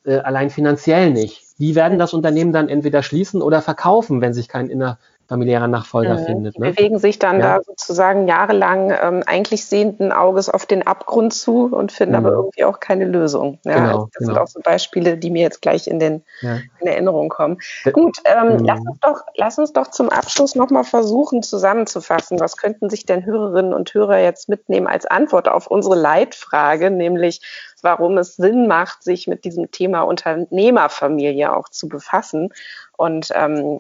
[0.06, 1.58] äh, äh allein finanziell nicht.
[1.58, 4.99] Die werden das Unternehmen dann entweder schließen oder verkaufen, wenn sich kein inner
[5.32, 6.26] familiärer Nachfolger mhm.
[6.26, 6.60] findet.
[6.60, 6.65] Ne?
[6.67, 7.58] Die bewegen sich dann ja.
[7.58, 12.25] da sozusagen jahrelang ähm, eigentlich sehenden Auges auf den Abgrund zu und finden mhm.
[12.25, 13.58] aber irgendwie auch keine Lösung.
[13.63, 14.34] Ja, genau, also das genau.
[14.34, 16.58] sind auch so Beispiele, die mir jetzt gleich in, den, ja.
[16.82, 17.60] in Erinnerung kommen.
[17.86, 18.65] D Gut, ähm, mhm.
[18.65, 22.42] lass, uns doch, lass uns doch zum Abschluss nochmal versuchen zusammenzufassen.
[22.42, 27.40] Was könnten sich denn Hörerinnen und Hörer jetzt mitnehmen als Antwort auf unsere Leitfrage, nämlich
[27.82, 32.50] warum es Sinn macht, sich mit diesem Thema Unternehmerfamilie auch zu befassen.
[32.98, 33.79] Und ähm,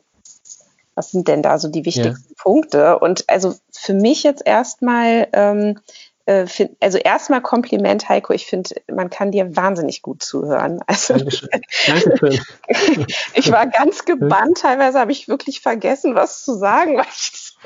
[0.95, 2.35] was sind denn da so die wichtigsten ja.
[2.37, 2.99] Punkte?
[2.99, 5.79] Und also für mich jetzt erstmal, ähm,
[6.25, 8.33] äh, find, also erstmal Kompliment, Heiko.
[8.33, 10.79] Ich finde, man kann dir wahnsinnig gut zuhören.
[10.85, 11.49] Also, Dankeschön.
[11.87, 12.39] Dankeschön.
[13.33, 14.59] ich war ganz gebannt.
[14.59, 17.57] Teilweise habe ich wirklich vergessen, was zu sagen, weil ich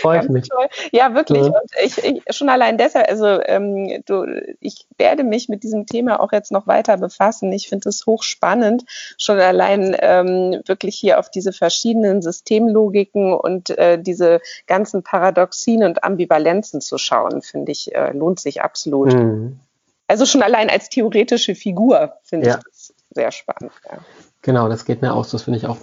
[0.00, 0.48] Freut mich.
[0.48, 0.66] Toll.
[0.90, 1.42] Ja, wirklich.
[1.42, 1.48] Ja.
[1.48, 4.24] Und ich, ich, schon allein deshalb, also ähm, du,
[4.60, 7.52] ich werde mich mit diesem Thema auch jetzt noch weiter befassen.
[7.52, 8.84] Ich finde es hochspannend,
[9.18, 16.04] schon allein ähm, wirklich hier auf diese verschiedenen Systemlogiken und äh, diese ganzen Paradoxien und
[16.04, 19.12] Ambivalenzen zu schauen, finde ich, äh, lohnt sich absolut.
[19.12, 19.60] Mhm.
[20.08, 22.58] Also schon allein als theoretische Figur finde ja.
[22.58, 23.72] ich das sehr spannend.
[23.90, 23.98] Ja.
[24.42, 25.36] Genau, das geht mir auch so.
[25.36, 25.78] Das finde ich auch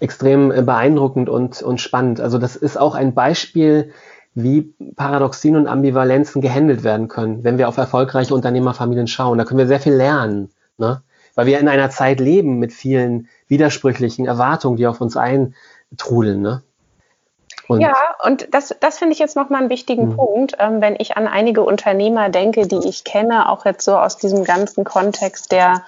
[0.00, 2.20] extrem äh, beeindruckend und, und spannend.
[2.20, 3.92] Also das ist auch ein Beispiel,
[4.34, 9.38] wie Paradoxien und Ambivalenzen gehandelt werden können, wenn wir auf erfolgreiche Unternehmerfamilien schauen.
[9.38, 11.02] Da können wir sehr viel lernen, ne?
[11.34, 16.42] weil wir in einer Zeit leben mit vielen widersprüchlichen Erwartungen, die auf uns eintrudeln.
[16.42, 16.62] Ne?
[17.66, 20.16] Und ja, und das, das finde ich jetzt nochmal einen wichtigen mhm.
[20.16, 24.18] Punkt, ähm, wenn ich an einige Unternehmer denke, die ich kenne, auch jetzt so aus
[24.18, 25.82] diesem ganzen Kontext der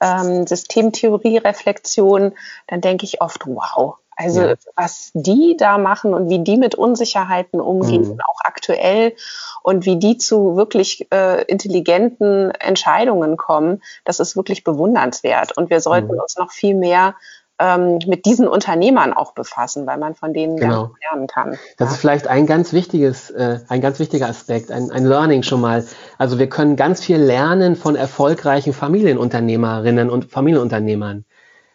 [0.00, 2.32] ähm, Systemtheorie-Reflexion,
[2.66, 4.54] dann denke ich oft, wow, also ja.
[4.76, 8.20] was die da machen und wie die mit Unsicherheiten umgehen, mhm.
[8.20, 9.14] auch aktuell
[9.62, 15.56] und wie die zu wirklich äh, intelligenten Entscheidungen kommen, das ist wirklich bewundernswert.
[15.56, 16.20] Und wir sollten mhm.
[16.20, 17.14] uns noch viel mehr
[17.60, 20.92] ähm, mit diesen Unternehmern auch befassen, weil man von denen genau.
[21.02, 21.50] lernen kann.
[21.76, 21.94] Das ja.
[21.94, 25.84] ist vielleicht ein ganz wichtiges, äh, ein ganz wichtiger Aspekt, ein, ein Learning schon mal.
[26.18, 31.26] Also wir können ganz viel lernen von erfolgreichen Familienunternehmerinnen und Familienunternehmern,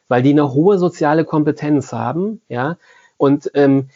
[0.08, 2.78] weil die eine hohe soziale Kompetenz haben, ja.
[3.18, 3.90] Und ähm,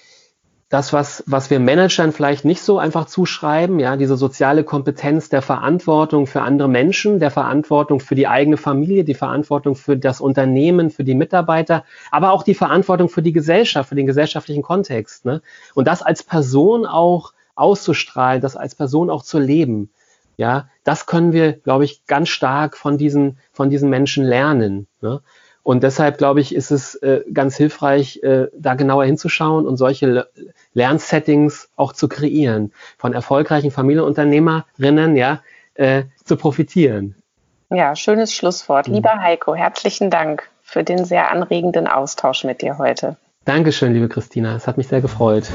[0.70, 5.42] das, was, was wir Managern vielleicht nicht so einfach zuschreiben, ja, diese soziale Kompetenz der
[5.42, 10.92] Verantwortung für andere Menschen, der Verantwortung für die eigene Familie, die Verantwortung für das Unternehmen,
[10.92, 15.26] für die Mitarbeiter, aber auch die Verantwortung für die Gesellschaft, für den gesellschaftlichen Kontext.
[15.26, 15.42] Ne?
[15.74, 19.90] Und das als Person auch auszustrahlen, das als Person auch zu leben.
[20.38, 24.88] Ja, das können wir, glaube ich, ganz stark von diesen, von diesen Menschen lernen.
[25.02, 25.20] Ne?
[25.70, 30.08] Und deshalb, glaube ich, ist es äh, ganz hilfreich, äh, da genauer hinzuschauen und solche
[30.08, 30.28] Le
[30.74, 35.44] Lernsettings auch zu kreieren, von erfolgreichen Familienunternehmerinnen ja,
[35.76, 37.14] äh, zu profitieren.
[37.70, 38.88] Ja, schönes Schlusswort.
[38.88, 38.96] Mhm.
[38.96, 43.18] Lieber Heiko, herzlichen Dank für den sehr anregenden Austausch mit dir heute.
[43.46, 44.56] Dankeschön, liebe Christina.
[44.56, 45.52] Es hat mich sehr gefreut.